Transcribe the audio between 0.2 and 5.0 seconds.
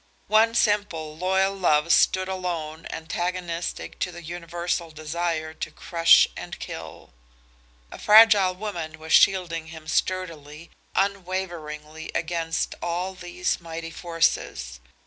One simple, loyal love stood alone antagonistic to the universal